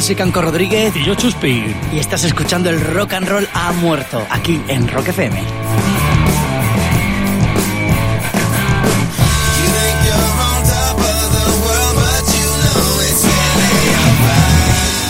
[0.00, 0.96] Soy Canco Rodríguez.
[0.96, 1.74] Y yo Chuspi.
[1.92, 5.42] Y estás escuchando el Rock and Roll ha muerto, aquí en Rock FM.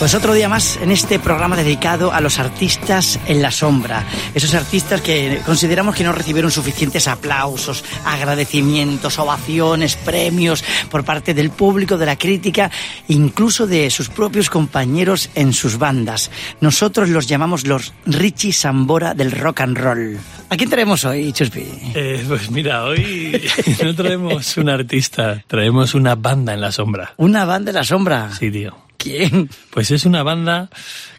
[0.02, 4.04] Pues otro día más en este programa dedicado a los artistas en la sombra.
[4.34, 11.50] Esos artistas que consideramos que no recibieron suficientes aplausos, agradecimientos, ovaciones, premios por parte del
[11.50, 12.68] público, de la crítica,
[13.06, 16.32] incluso de sus propios compañeros en sus bandas.
[16.60, 20.18] Nosotros los llamamos los Richie Sambora del rock and roll.
[20.48, 21.64] ¿A quién traemos hoy, Chuspi?
[21.94, 23.40] Eh, pues mira, hoy
[23.84, 27.14] no traemos un artista, traemos una banda en la sombra.
[27.18, 28.32] ¿Una banda en la sombra?
[28.36, 28.74] Sí, tío.
[29.02, 29.50] ¿Quién?
[29.70, 30.70] Pues es una banda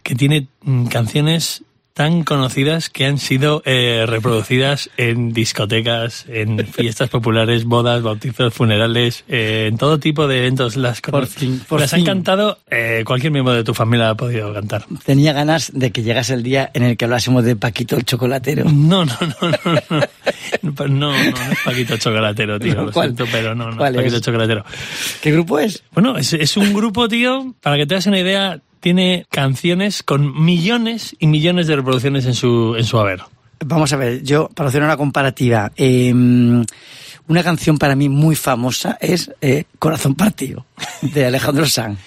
[0.02, 1.62] que tiene mm, canciones
[1.94, 9.24] tan conocidas que han sido eh, reproducidas en discotecas, en fiestas populares, bodas, bautizos, funerales,
[9.28, 10.76] eh, en todo tipo de eventos.
[10.76, 12.00] Las, por fin, por las fin.
[12.00, 14.84] han cantado, eh, cualquier miembro de tu familia ha podido cantar.
[15.04, 18.64] Tenía ganas de que llegase el día en el que hablásemos de Paquito el chocolatero.
[18.64, 20.00] No, no, no, no, no.
[20.62, 22.74] No, no, no es Paquito Chocolatero, tío.
[22.74, 23.08] Lo ¿Cuál?
[23.08, 24.22] siento, pero no, no ¿Cuál es Paquito es?
[24.22, 24.64] Chocolatero.
[25.20, 25.82] ¿Qué grupo es?
[25.92, 30.44] Bueno, es, es un grupo, tío, para que te hagas una idea, tiene canciones con
[30.44, 33.22] millones y millones de reproducciones en su, en su haber.
[33.64, 38.98] Vamos a ver, yo, para hacer una comparativa, eh, una canción para mí muy famosa
[39.00, 40.66] es eh, Corazón Partido,
[41.00, 41.98] de Alejandro Sanz.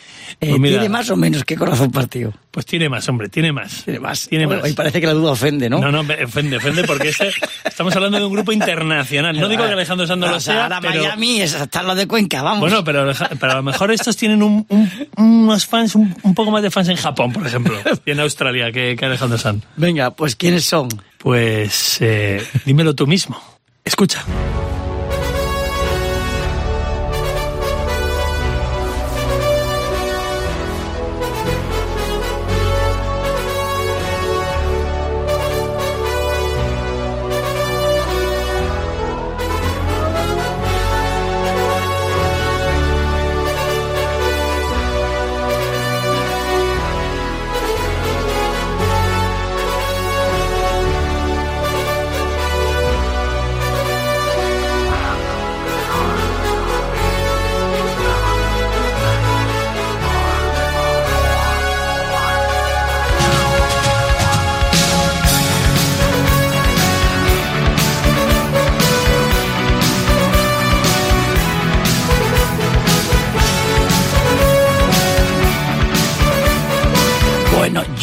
[0.41, 0.79] Eh, Pues mira.
[0.79, 2.33] ¿Tiene más o menos que Corazón Partido?
[2.51, 3.83] Pues tiene más, hombre, tiene más.
[3.83, 4.27] Tiene más.
[4.27, 4.71] Tiene Bueno, más.
[4.71, 5.79] Y parece que la duda ofende, ¿no?
[5.79, 7.31] No, no, ofende, ofende, porque este-
[7.65, 9.39] estamos hablando de un grupo internacional.
[9.39, 11.01] No digo que Alejandro Sanz lo sea, ahora pero...
[11.03, 12.61] Miami es hasta lo de Cuenca, vamos.
[12.61, 16.51] Bueno, pero, pero a lo mejor estos tienen un- un- unos fans, un, un poco
[16.51, 19.63] más de fans en Japón, por ejemplo, y en Australia que, que Alejandro Sanz.
[19.75, 20.87] Venga, pues ¿quiénes son?
[21.19, 23.41] Pues eh, dímelo tú mismo.
[23.83, 24.23] Escucha.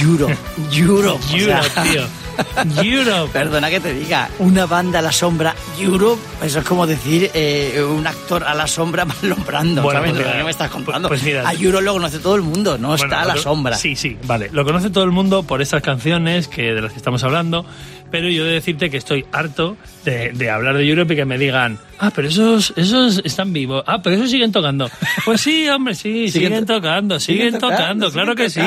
[0.05, 0.31] ユーロ。
[1.03, 1.19] ーロ。
[2.83, 3.31] Europe.
[3.33, 7.83] Perdona que te diga, una banda a la sombra, Europe, eso es como decir eh,
[7.89, 9.83] un actor a la sombra malombrando.
[9.83, 10.13] Bueno, ¿sabes?
[10.13, 11.09] pues ¿Qué mira, me estás contando?
[11.09, 11.49] pues mira.
[11.49, 13.77] a Europe lo conoce todo el mundo, no Bueno, está a la sombra.
[13.77, 14.49] Sí, sí, vale.
[14.53, 17.65] Lo conoce todo el mundo por estas canciones que de las que estamos hablando,
[18.11, 21.25] pero yo he de decirte que estoy harto de, de hablar de Europe y que
[21.25, 24.89] me digan, ah, pero esos, esos están vivos, ah, pero esos siguen tocando.
[25.25, 28.61] Pues sí, hombre, sí, Siguen siguen, to- tocando, siguen, siguen tocando, tocando, claro que sí.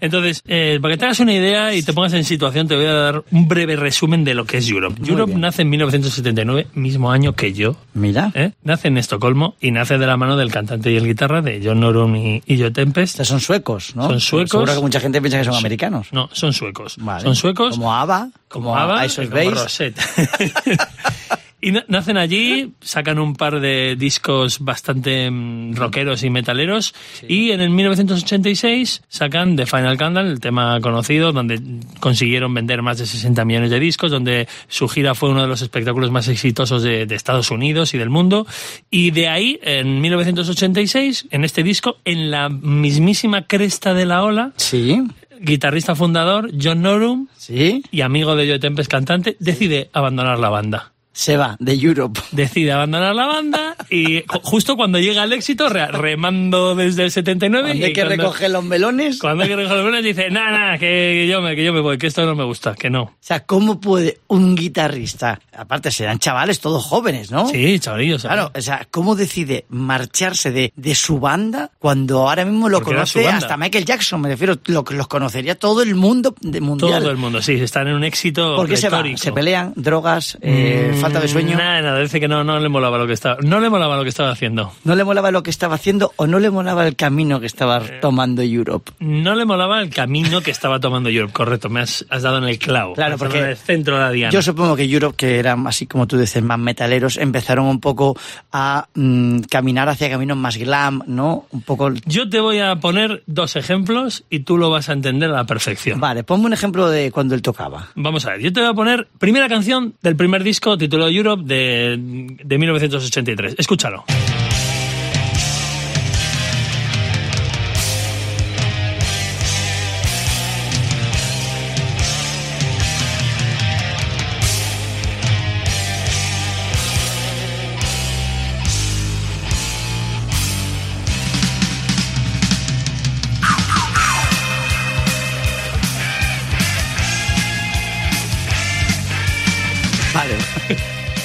[0.00, 2.86] Entonces, eh, para que te hagas una idea y te pongas en situación, te voy
[2.86, 5.00] a dar un breve resumen de lo que es Europe.
[5.00, 5.40] Muy Europe bien.
[5.40, 7.76] nace en 1979, mismo año que yo.
[7.94, 8.52] Mira, ¿eh?
[8.62, 11.80] Nace en Estocolmo y nace de la mano del cantante y el guitarra de John
[11.80, 13.22] Norum y, y Joe Tempest.
[13.24, 14.08] son suecos, ¿no?
[14.08, 14.50] Son suecos.
[14.50, 16.08] Seguro que mucha gente piensa que son americanos.
[16.12, 16.96] No, son suecos.
[16.98, 17.22] Vale.
[17.22, 17.76] Son suecos.
[17.76, 19.50] Como ABBA, como ABBA Ice y como.
[19.50, 20.00] Rosette.
[21.62, 26.92] y na- nacen allí, sacan un par de discos bastante mm, rockeros y metaleros.
[27.28, 31.60] Y en el 1986 sacan The Final Candle, el tema conocido, donde
[32.00, 35.62] consiguieron vender más de 60 millones de discos, donde su gira fue uno de los
[35.62, 38.46] espectáculos más exitosos de, de Estados Unidos y del mundo.
[38.90, 44.52] Y de ahí, en 1986, en este disco, en la mismísima cresta de la ola,
[44.56, 45.00] Sí,
[45.40, 50.91] guitarrista fundador John Norum sí, y amigo de Joe Tempest cantante, decide abandonar la banda.
[51.12, 52.20] Se va de Europe.
[52.32, 57.10] Decide abandonar la banda y ju- justo cuando llega el éxito, re- remando desde el
[57.10, 59.18] 79 Cuando y hay que cuando, recoger los melones.
[59.18, 61.80] cuando hay que recoger los melones, dice, nada, nada, que yo me, que yo me
[61.80, 63.02] voy, que esto no me gusta, que no.
[63.02, 67.46] O sea, ¿cómo puede un guitarrista, aparte serán chavales todos jóvenes, ¿no?
[67.48, 68.22] Sí, chavalillos.
[68.22, 72.94] Claro, o sea, ¿cómo decide marcharse de, de su banda cuando ahora mismo lo Porque
[72.94, 74.20] conoce hasta Michael Jackson?
[74.20, 77.00] Me refiero, lo los conocería todo el mundo de mundial.
[77.02, 78.98] Todo el mundo, sí, están en un éxito ¿Por qué se va?
[78.98, 79.18] retórico.
[79.18, 79.72] ¿Se pelean?
[79.76, 80.38] ¿Drogas?
[80.40, 81.56] Eh, Mm, falta de sueño.
[81.58, 84.02] Nada, nada, dice que no, no le molaba lo que estaba, no le molaba lo
[84.02, 84.72] que estaba haciendo.
[84.84, 87.78] ¿No le molaba lo que estaba haciendo o no le molaba el camino que estaba
[87.78, 87.98] Eh.
[88.00, 88.92] tomando Europe?
[89.00, 92.44] No le molaba el camino que estaba tomando Europe, correcto, me has, has dado en
[92.44, 92.94] el clavo.
[92.94, 94.32] Claro, porque en el centro de la diana.
[94.32, 98.16] Yo supongo que Europe, que eran así como tú dices, más metaleros, empezaron un poco
[98.52, 101.46] a mm, caminar hacia caminos más glam, ¿no?
[101.50, 101.90] Un poco...
[102.06, 105.44] Yo te voy a poner dos ejemplos y tú lo vas a entender a la
[105.44, 106.00] perfección.
[106.00, 107.88] Vale, ponme un ejemplo de cuando él tocaba.
[107.94, 111.42] Vamos a ver, yo te voy a poner primera canción del primer disco titulado Europe
[111.44, 111.96] de,
[112.42, 113.54] de 1983.
[113.58, 114.04] Escúchalo.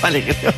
[0.08, 0.54] Vale, creo,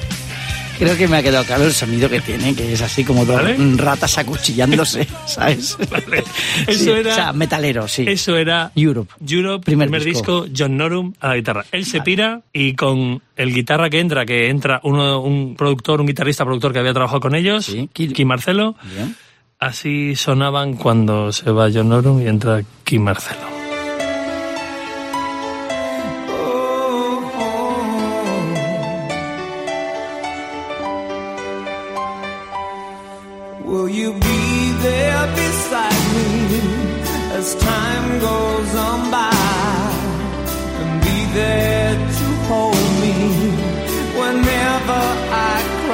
[0.78, 3.36] creo que me ha quedado claro el sonido que tiene, que es así como dos
[3.42, 3.58] ¿Vale?
[3.76, 5.78] ratas acuchillándose, ¿sabes?
[5.90, 6.24] Vale.
[6.24, 8.06] Sí, Eso era- O sea, metalero, sí.
[8.08, 9.14] Eso era Europe.
[9.28, 10.44] Europe, Primer primer, disco.
[10.44, 10.56] disco.
[10.58, 11.66] John Norum a la guitarra.
[11.72, 16.08] Él se pira y con el guitarra que entra, que entra uno, un productor, un
[16.08, 19.16] guitarrista productor que había trabajado con ellos, Sí, Kim Marcelo, Bien.
[19.60, 23.59] así sonaban cuando se va John Norum y entra Kim Marcelo.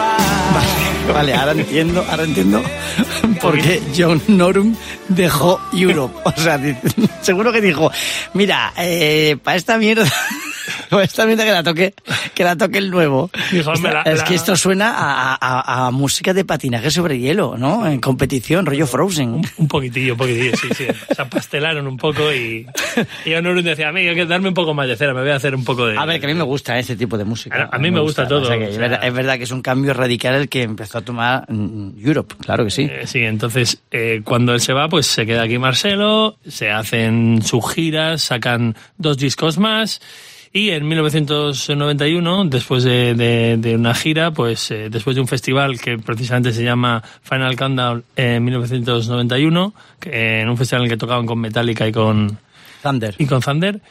[0.07, 1.13] As?
[1.13, 2.63] Vale, ahora entiendo, ahora entiendo
[3.41, 4.75] por qué John Norum
[5.07, 6.15] dejó Europe.
[6.25, 6.59] O sea,
[7.21, 7.91] seguro que dijo,
[8.33, 10.11] mira, eh, para esta mierda,
[10.89, 11.93] para esta mierda que la toque,
[12.33, 13.29] que la toque el nuevo.
[13.51, 17.19] Dijo, "Me la- es la- que esto suena a, a- a música de patinaje sobre
[17.19, 17.87] hielo, ¿no?
[17.87, 19.29] En competición, rollo Frozen.
[19.35, 20.85] Un, un poquitillo, un poquitillo, sí, sí.
[21.15, 22.65] Se apastelaron un poco y,
[23.25, 25.31] y Norum decía, a mí hay que darme un poco más de cera, me voy
[25.31, 25.97] a hacer un poco de...
[25.97, 27.69] A ver, que a mí me gusta este tipo de música.
[27.71, 29.37] A- a mí me gusta todo, O sea, que o es, sea- verdad, es verdad
[29.37, 32.83] que es un cambio radical el que empezó a tomar mm, Europe, claro que sí.
[32.91, 37.41] Eh, sí, entonces eh, cuando él se va, pues se queda aquí Marcelo, se hacen
[37.43, 40.01] sus giras, sacan dos discos más
[40.55, 45.79] y en 1991, después de, de- de una gira, pues eh, después de un festival
[45.81, 50.97] que precisamente se llama Final Countdown en 1991, que, en un festival en el que
[50.97, 52.37] tocaban con Metallica y con,
[52.81, 53.15] Thunder.
[53.17, 53.81] y con Thunder,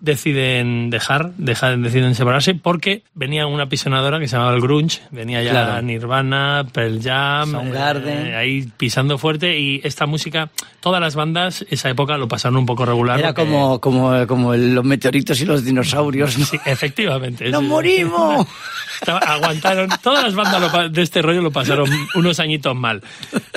[0.00, 5.42] deciden dejar, dejar, deciden separarse porque venía una pisonadora que se llamaba el grunge, venía
[5.42, 5.82] ya Claro.
[5.82, 8.26] Nirvana, Pearl Jam, Soundgarden.
[8.28, 10.50] eh, ahí pisando fuerte y esta música,
[10.80, 13.18] todas las bandas esa época lo pasaron un poco regular.
[13.18, 16.38] Era porque- como, como, como los meteoritos y los dinosaurios.
[16.38, 16.44] ¿no?
[16.46, 17.50] Sí, efectivamente.
[17.50, 18.46] ¡Nos morimos!
[19.06, 23.00] Aguantaron, todas las bandas de este rollo lo pasaron unos añitos mal.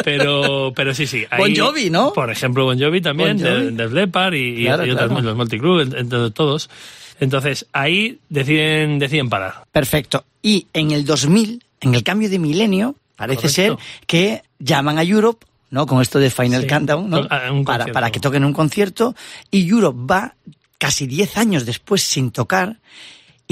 [0.04, 1.26] Pero, pero sí, sí.
[1.30, 2.14] ahí- Bon Jovi, ¿no?
[2.14, 3.66] Por ejemplo, Bon Jovi también, Bon Jovi.
[3.66, 5.22] de, de Leppard y, Claro, y otras, claro.
[5.22, 5.82] los Multiclub,
[6.34, 6.70] todos.
[7.20, 9.64] Entonces, ahí deciden, deciden parar.
[9.72, 10.26] Perfecto.
[10.42, 13.54] Y en el 2000, en el cambio de milenio, parece Correcto.
[13.56, 13.78] ser
[14.08, 15.86] que llaman a Europe, ¿no?
[15.86, 16.68] Con esto de Final Sí.
[16.68, 17.28] Countdown, ¿no?
[17.30, 19.16] A un Para, para que toquen un concierto.
[19.52, 20.36] Y Europe va
[20.78, 22.78] casi 10 años después sin tocar.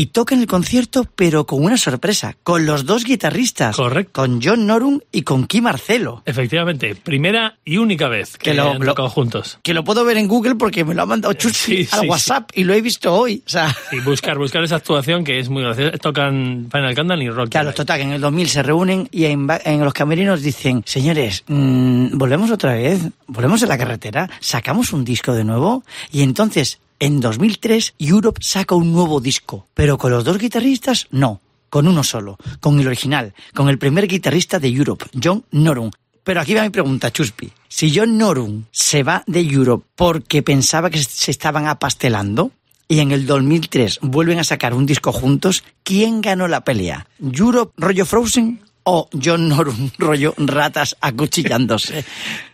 [0.01, 3.75] Y tocan el concierto, pero con una sorpresa, con los dos guitarristas.
[3.75, 4.19] Correcto.
[4.23, 6.23] Con John Norum y con Kim Marcelo.
[6.25, 9.59] Efectivamente, primera y única vez que, Que lo- han lo- tocado juntos.
[9.61, 12.07] Que lo puedo ver en Google porque me lo ha mandado Chuchi sí, al sí,
[12.07, 13.43] WhatsApp y lo he visto hoy.
[13.45, 15.95] O sea, Y buscar, buscar esa actuación que es muy graciosa.
[15.99, 17.49] Tocan Final Countdown y Rock.
[17.49, 19.45] Claro, total, que en el 2000 se reúnen y en
[19.83, 25.33] los camerinos dicen, señores, mm, volvemos otra vez, volvemos a la carretera, sacamos un disco
[25.33, 30.37] de nuevo y entonces en 2003 Europe saca un nuevo disco, pero con los dos
[30.37, 35.43] guitarristas no, con uno solo, con el original, con el primer guitarrista de Europe, John
[35.51, 35.89] Norum.
[36.23, 37.51] Pero aquí va mi pregunta, Chuspi.
[37.67, 42.51] Si John Norum se va de Europe porque pensaba que se estaban apastelando,
[42.87, 47.07] y en el 2003 vuelven a sacar un disco juntos, ¿quién ganó la pelea?
[47.19, 52.05] ¿Europe rollo Frozen o John Norum rollo ratas acuchillándose?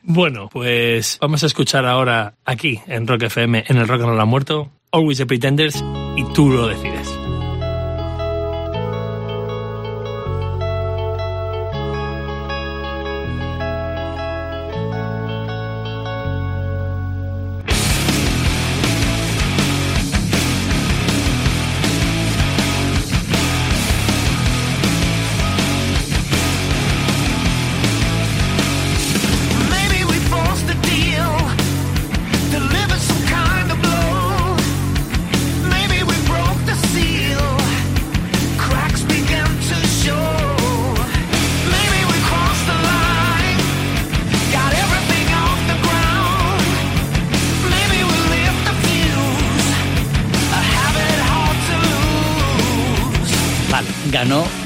[0.03, 4.22] Bueno, pues vamos a escuchar ahora aquí en Rock FM, en el Rock No lo
[4.22, 5.84] ha muerto, Always the Pretenders
[6.15, 7.16] y tú lo decides.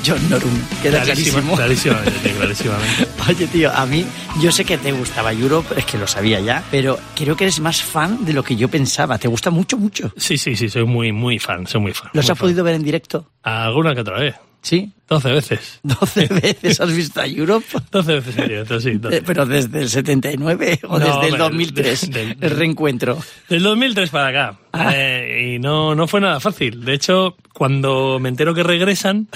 [0.06, 0.52] John Norum.
[0.82, 1.56] Queda Clarísima- clarísimo.
[1.56, 3.08] clarísimamente, clarísimamente.
[3.30, 4.06] Oye, tío, a mí,
[4.42, 7.60] yo sé que te gustaba Europe, es que lo sabía ya, pero creo que eres
[7.60, 9.18] más fan de lo que yo pensaba.
[9.18, 10.12] Te gusta mucho, mucho.
[10.18, 12.10] Sí, sí, sí, soy muy, muy fan, soy muy fan.
[12.14, 12.46] ¿Los muy has fan.
[12.48, 13.30] podido ver en directo?
[13.44, 14.36] Alguna que otra vez.
[14.64, 14.92] Sí.
[15.10, 15.80] 12 veces.
[15.84, 17.66] 12 veces has visto a Europe.
[17.92, 18.92] 12 veces en directo, sí.
[18.94, 19.18] 12.
[19.18, 23.18] Eh, Pero desde el 79 o No, desde el hombre, 2003, del- del- el reencuentro.
[23.50, 24.60] Del 2003 para acá.
[24.74, 24.92] Ah.
[24.96, 26.86] Eh, y no, no fue nada fácil.
[26.86, 29.28] De hecho, cuando me entero que regresan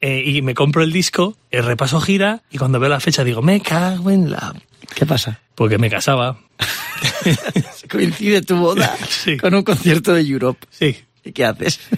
[0.00, 3.42] eh, y me compro el disco, el repaso gira y cuando veo la fecha digo,
[3.42, 4.54] me cago en la...
[4.94, 5.40] ¿Qué pasa?
[5.54, 6.38] Porque me casaba.
[7.90, 9.36] Coincide tu boda Sí.
[9.36, 10.66] con un concierto de Europe.
[10.70, 10.96] Sí.
[11.24, 11.80] ¿Y qué haces?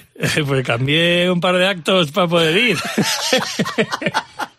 [0.46, 2.78] Pues cambié un par de actos para poder ir.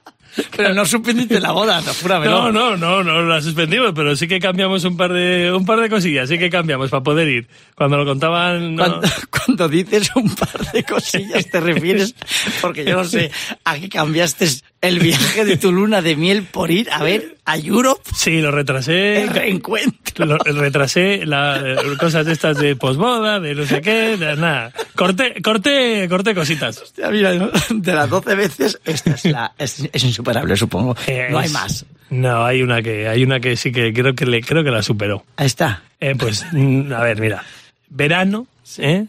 [0.56, 2.52] Pero no suspendiste la boda, no, júramelo.
[2.52, 5.80] No, no, no, no la suspendimos, pero sí que cambiamos un par de un par
[5.80, 7.48] de cosillas, sí que cambiamos para poder ir.
[7.76, 8.84] Cuando lo contaban, no.
[8.84, 12.16] Cuando, cuando dices un par de cosillas te refieres,
[12.62, 13.32] porque yo no sé,
[13.64, 14.48] a qué cambiaste
[14.84, 18.52] el viaje de tu luna de miel por ir a ver a Europe Sí, lo
[18.52, 19.22] retrasé.
[19.22, 20.26] el reencuentro.
[20.26, 24.72] Lo, retrasé la, eh, cosas de estas de posboda, de no sé qué, de nada.
[24.96, 26.78] Corté, corté, corté cositas.
[26.80, 27.32] Hostia, mira,
[27.70, 30.96] de las 12 veces, esta es la es, es insuperable, supongo.
[31.30, 31.86] No hay más.
[32.10, 34.84] No, hay una que, hay una que sí que creo que le, creo que la
[34.84, 35.26] superó.
[35.38, 35.82] Ahí está.
[36.00, 37.44] Eh, pues, mm, a ver, mira.
[37.90, 38.48] Verano,
[38.78, 39.06] ¿eh?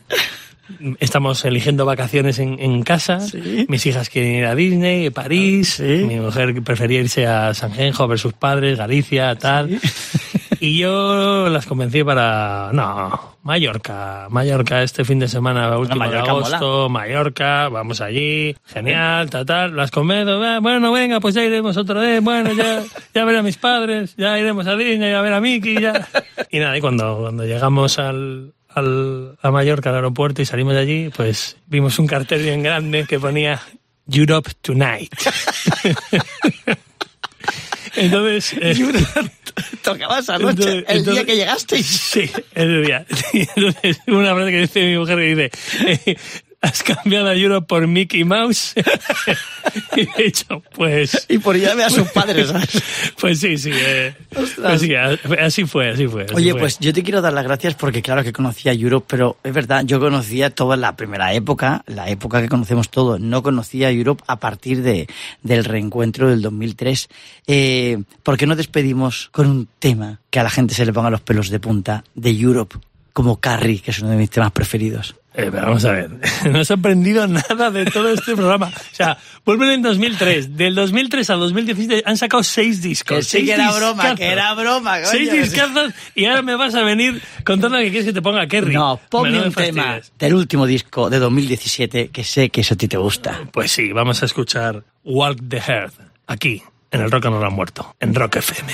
[0.99, 3.21] Estamos eligiendo vacaciones en, en casa.
[3.21, 3.67] Sí.
[3.69, 5.75] Mis hijas quieren ir a Disney, París.
[5.77, 6.05] Sí.
[6.07, 9.79] Mi mujer prefería irse a Sanjenjo a ver sus padres, Galicia, tal.
[10.61, 12.71] Y yo las convencí para.
[12.73, 14.29] No, Mallorca.
[14.31, 16.89] Mallorca este fin de semana, último Mallorca de agosto.
[16.89, 18.57] Mallorca, vamos allí.
[18.65, 19.77] Genial, tal, tal.
[19.77, 20.43] Las convenzo.
[20.43, 22.23] "Ah, Bueno, venga, pues ya iremos otra vez.
[22.23, 22.83] Bueno, ya,
[23.15, 24.15] ya ver a mis padres.
[24.17, 25.79] Ya iremos a Disney, a ver a Mickey.
[25.81, 26.09] Ya.
[26.51, 30.81] Y nada, y cuando, cuando llegamos al, al, a Mallorca, al aeropuerto, y salimos de
[30.81, 33.61] allí, pues vimos un cartel bien grande que ponía
[34.11, 35.13] Europe Tonight.
[37.97, 38.75] Entonces, eh,
[39.83, 41.87] tocaba esa noche, entonces- el día entonces- que llegasteis.
[41.87, 43.07] Sí, ese día.
[43.33, 45.51] Entonces, una frase que dice mi mujer que dice,
[46.07, 46.17] eh,
[46.65, 48.75] ¿has cambiado a Europe por Mickey Mouse?
[49.97, 52.83] y he dicho, pues, Y por ir a sus padres, ¿sabes?
[53.21, 53.71] pues sí, sí.
[53.73, 56.25] eh, pues sí, así fue, así fue.
[56.25, 56.61] así Oye, fue.
[56.61, 59.53] pues yo te quiero dar las gracias porque claro que conocía a Europe, pero es
[59.53, 63.21] verdad, yo conocía toda la primera época, la época que conocemos todos.
[63.21, 65.07] No conocía a Europe a partir de,
[65.43, 67.09] del reencuentro del 2003.
[67.47, 71.11] Eh, ¿Por qué no despedimos con un tema que a la gente se le ponga
[71.11, 72.79] los pelos de punta de Europe,
[73.13, 75.15] como Carrie, que es uno de mis temas preferidos?
[75.37, 76.11] Eh, pero vamos a ver,
[76.51, 78.69] no he aprendido nada de todo este programa.
[78.69, 80.57] O sea, vuelven en 2003.
[80.57, 83.17] Del 2003 al 2017 han sacado seis discos.
[83.17, 85.07] Que sí, seis que era broma, que era broma, coño.
[85.11, 88.75] Seis discazos y ahora me vas a venir contando que quieres que te ponga Kerry.
[88.75, 92.75] No, ponme Me- no un tema del último disco de 2017 que sé que eso
[92.75, 93.41] a ti te gusta.
[93.53, 95.95] Pues sí, vamos a escuchar Walk the Earth
[96.29, 96.63] aquí,
[96.93, 98.73] en el Rock and Roll muerto, en Rock FM.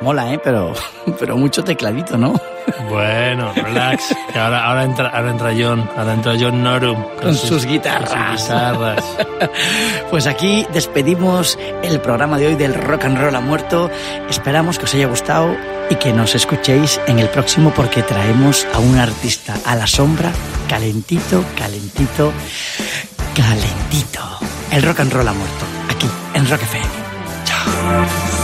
[0.00, 0.40] Mola, ¿eh?
[0.42, 0.72] Pero,
[1.18, 2.34] pero mucho tecladito, ¿no?
[2.90, 7.64] Bueno, relax, que ahora, ahora, entra, ahora entra John, ahora entra John Norum Con sus
[7.64, 8.10] guitarras.
[8.10, 9.04] con sus guitarras.
[10.10, 13.90] Pues aquí despedimos el programa de hoy del Rock and Roll ha muerto.
[14.30, 15.54] Esperamos que os haya gustado
[15.90, 20.30] y que nos escuchéis en el próximo porque traemos a un artista a la sombra,
[20.68, 22.32] calentito, calentito,
[23.34, 24.20] calentito.
[24.72, 26.86] El Rock and Roll ha muerto, aquí en Rock FM.
[27.44, 28.35] Chao.